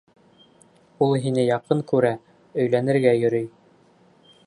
[1.07, 2.13] Ул һине яҡын күрә,
[2.65, 3.51] әйләнергә йөрөй...